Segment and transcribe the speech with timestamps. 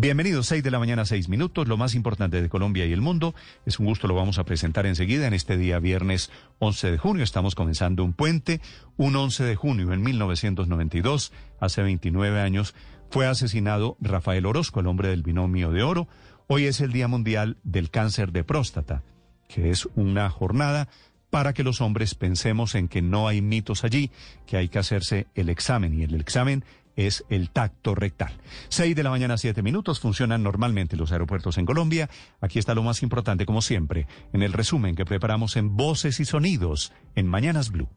[0.00, 1.66] Bienvenidos, 6 de la mañana, 6 minutos.
[1.66, 3.34] Lo más importante de Colombia y el mundo.
[3.66, 7.24] Es un gusto, lo vamos a presentar enseguida en este día viernes 11 de junio.
[7.24, 8.60] Estamos comenzando un puente.
[8.96, 12.76] Un 11 de junio en 1992, hace 29 años,
[13.10, 16.06] fue asesinado Rafael Orozco, el hombre del binomio de oro.
[16.46, 19.02] Hoy es el Día Mundial del Cáncer de Próstata,
[19.48, 20.88] que es una jornada
[21.28, 24.12] para que los hombres pensemos en que no hay mitos allí,
[24.46, 26.64] que hay que hacerse el examen y el examen
[26.98, 28.32] es el tacto rectal.
[28.68, 32.10] Seis de la mañana, siete minutos, funcionan normalmente los aeropuertos en Colombia.
[32.40, 36.24] Aquí está lo más importante, como siempre, en el resumen que preparamos en Voces y
[36.24, 37.88] Sonidos en Mañanas Blue.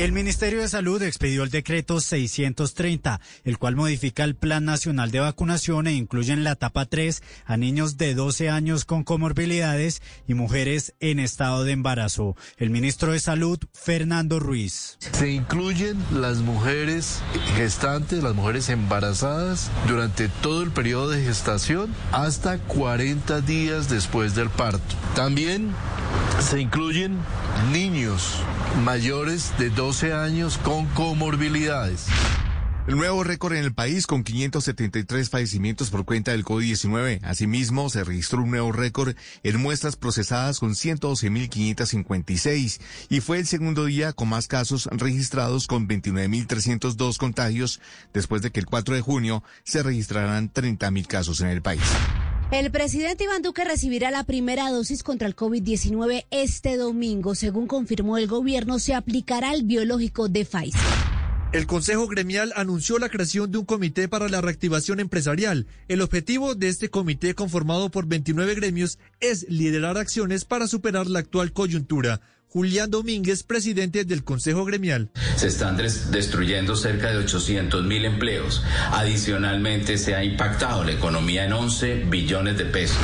[0.00, 5.20] El Ministerio de Salud expidió el decreto 630, el cual modifica el Plan Nacional de
[5.20, 10.32] Vacunación e incluye en la etapa 3 a niños de 12 años con comorbilidades y
[10.32, 12.34] mujeres en estado de embarazo.
[12.56, 14.96] El ministro de Salud, Fernando Ruiz.
[15.12, 17.20] Se incluyen las mujeres
[17.56, 24.48] gestantes, las mujeres embarazadas durante todo el periodo de gestación hasta 40 días después del
[24.48, 24.96] parto.
[25.14, 25.74] También
[26.40, 27.18] se incluyen
[27.70, 28.42] niños
[28.84, 32.06] mayores de 12 años con comorbilidades.
[32.86, 37.20] El nuevo récord en el país con 573 fallecimientos por cuenta del COVID-19.
[37.22, 43.84] Asimismo, se registró un nuevo récord en muestras procesadas con 112.556 y fue el segundo
[43.84, 47.80] día con más casos registrados con 29.302 contagios
[48.12, 51.82] después de que el 4 de junio se registraran 30.000 casos en el país.
[52.52, 57.36] El presidente Iván Duque recibirá la primera dosis contra el COVID-19 este domingo.
[57.36, 60.80] Según confirmó el gobierno, se aplicará el biológico de Pfizer.
[61.52, 65.68] El Consejo Gremial anunció la creación de un comité para la reactivación empresarial.
[65.86, 71.20] El objetivo de este comité, conformado por 29 gremios, es liderar acciones para superar la
[71.20, 72.20] actual coyuntura.
[72.50, 75.10] Julián Domínguez, presidente del Consejo Gremial.
[75.36, 78.62] Se están destruyendo cerca de 800 mil empleos.
[78.90, 82.98] Adicionalmente, se ha impactado la economía en 11 billones de pesos.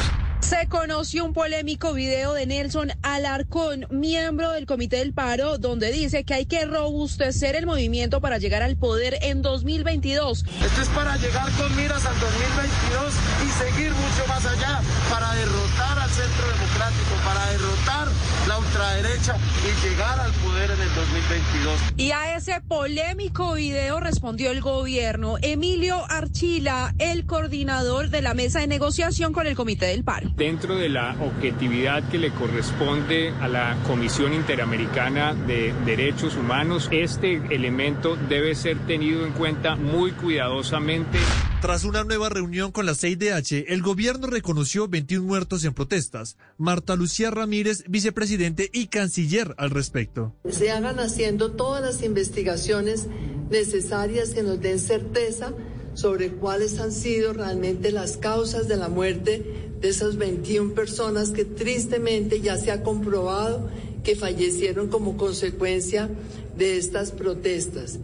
[0.49, 6.23] Se conoció un polémico video de Nelson Alarcón, miembro del Comité del Paro, donde dice
[6.23, 10.45] que hay que robustecer el movimiento para llegar al poder en 2022.
[10.45, 13.15] Esto es para llegar con miras al 2022
[13.45, 14.81] y seguir mucho más allá,
[15.11, 18.09] para derrotar al centro democrático, para derrotar
[18.47, 19.37] la ultraderecha
[19.67, 20.86] y llegar al poder en el
[21.29, 21.95] 2022.
[21.97, 25.37] Y a ese polémico video respondió el gobierno.
[25.43, 30.77] Emilio Archila, el coordinador de la mesa de negociación con el Comité del Paro dentro
[30.77, 38.17] de la objetividad que le corresponde a la Comisión Interamericana de Derechos Humanos, este elemento
[38.29, 41.19] debe ser tenido en cuenta muy cuidadosamente.
[41.63, 46.37] Tras una nueva reunión con la CIDH, el gobierno reconoció 21 muertos en protestas.
[46.59, 50.35] Marta Lucía Ramírez, vicepresidente y canciller al respecto.
[50.51, 53.07] Se hagan haciendo todas las investigaciones
[53.51, 55.55] necesarias que nos den certeza
[55.95, 61.47] sobre cuáles han sido realmente las causas de la muerte de esas 21 personas que
[61.47, 63.71] tristemente ya se ha comprobado
[64.05, 66.11] que fallecieron como consecuencia
[66.55, 67.99] de estas protestas.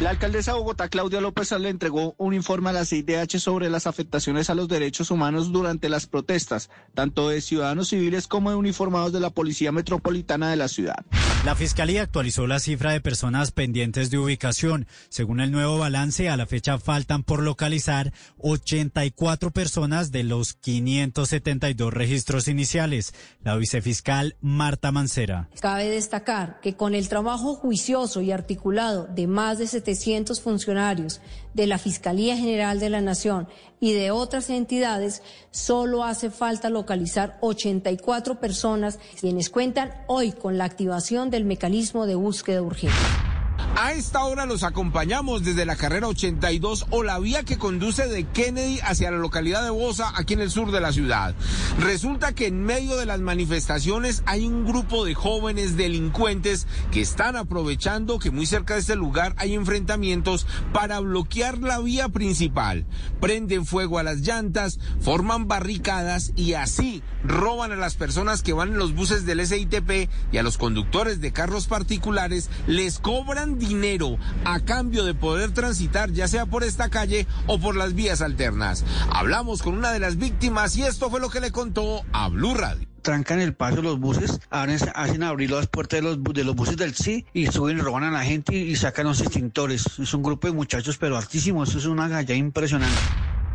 [0.00, 3.88] La alcaldesa de Bogotá, Claudia López, le entregó un informe a la CIDH sobre las
[3.88, 9.12] afectaciones a los derechos humanos durante las protestas, tanto de ciudadanos civiles como de uniformados
[9.12, 11.04] de la Policía Metropolitana de la ciudad.
[11.44, 14.86] La Fiscalía actualizó la cifra de personas pendientes de ubicación.
[15.08, 21.92] Según el nuevo balance, a la fecha faltan por localizar 84 personas de los 572
[21.92, 23.14] registros iniciales.
[23.42, 25.48] La vicefiscal Marta Mancera.
[25.60, 31.20] Cabe destacar que con el trabajo juicioso y articulado de más de 700 funcionarios
[31.54, 33.48] de la Fiscalía General de la Nación
[33.80, 40.64] y de otras entidades, solo hace falta localizar 84 personas quienes cuentan hoy con la
[40.64, 43.27] activación del mecanismo de búsqueda urgente.
[43.80, 48.24] A esta hora los acompañamos desde la carrera 82 o la vía que conduce de
[48.24, 51.36] Kennedy hacia la localidad de Bosa, aquí en el sur de la ciudad.
[51.78, 57.36] Resulta que en medio de las manifestaciones hay un grupo de jóvenes delincuentes que están
[57.36, 62.84] aprovechando que muy cerca de este lugar hay enfrentamientos para bloquear la vía principal.
[63.20, 68.70] Prenden fuego a las llantas, forman barricadas y así roban a las personas que van
[68.70, 74.18] en los buses del SITP y a los conductores de carros particulares les cobran dinero
[74.44, 78.84] a cambio de poder transitar ya sea por esta calle o por las vías alternas.
[79.12, 82.54] Hablamos con una de las víctimas y esto fue lo que le contó a Blue
[82.54, 87.24] Radio trancan el paso los buses, hacen abrir las puertas de los, buses del sí
[87.32, 89.98] y suben y roban a la gente y, sacan los extintores.
[89.98, 92.98] Es un grupo de muchachos pero altísimos, es una galla impresionante.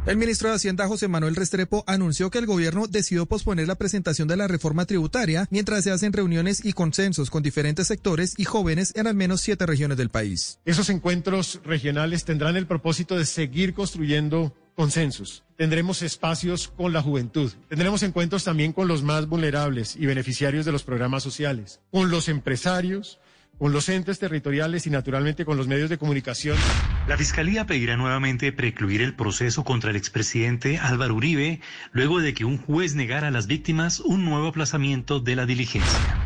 [0.05, 4.27] El ministro de Hacienda, José Manuel Restrepo, anunció que el gobierno decidió posponer la presentación
[4.27, 8.91] de la reforma tributaria mientras se hacen reuniones y consensos con diferentes sectores y jóvenes
[8.97, 10.59] en al menos siete regiones del país.
[10.65, 17.53] Esos encuentros regionales tendrán el propósito de seguir construyendo consensos, tendremos espacios con la juventud,
[17.69, 22.27] tendremos encuentros también con los más vulnerables y beneficiarios de los programas sociales, con los
[22.27, 23.19] empresarios,
[23.57, 26.57] con los entes territoriales y naturalmente con los medios de comunicación.
[27.07, 31.61] La Fiscalía pedirá nuevamente precluir el proceso contra el expresidente Álvaro Uribe
[31.91, 36.22] luego de que un juez negara a las víctimas un nuevo aplazamiento de la diligencia.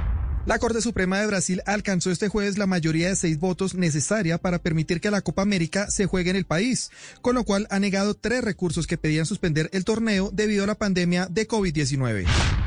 [0.47, 4.59] La Corte Suprema de Brasil alcanzó este jueves la mayoría de seis votos necesaria para
[4.59, 6.89] permitir que la Copa América se juegue en el país,
[7.21, 10.75] con lo cual ha negado tres recursos que pedían suspender el torneo debido a la
[10.75, 12.25] pandemia de COVID-19.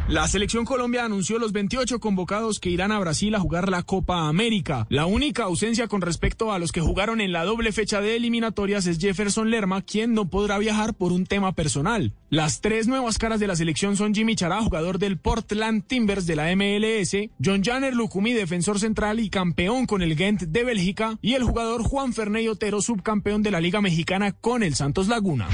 [0.08, 4.28] La selección Colombia anunció los 28 convocados que irán a Brasil a jugar la Copa
[4.28, 4.86] América.
[4.90, 8.86] La única ausencia con respecto a los que jugaron en la doble fecha de eliminatorias
[8.88, 12.12] es Jefferson Lerma, quien no podrá viajar por un tema personal.
[12.30, 16.36] Las tres nuevas caras de la selección son Jimmy Chará, jugador del Portland Timbers de
[16.36, 21.34] la MLS, John Janer Lucumí, defensor central y campeón con el Ghent de Bélgica, y
[21.34, 25.48] el jugador Juan Ferney Otero, subcampeón de la Liga Mexicana con el Santos Laguna.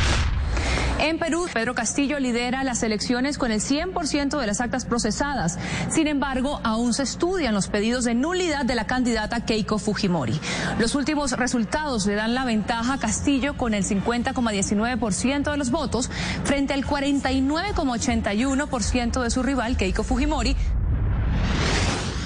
[0.98, 5.58] En Perú, Pedro Castillo lidera las elecciones con el 100% de las actas procesadas.
[5.90, 10.40] Sin embargo, aún se estudian los pedidos de nulidad de la candidata Keiko Fujimori.
[10.78, 16.10] Los últimos resultados le dan la ventaja a Castillo con el 50,19% de los votos
[16.44, 20.56] frente al 49,81% de su rival Keiko Fujimori.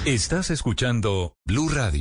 [0.05, 1.99] Estás escuchando Blue Radio.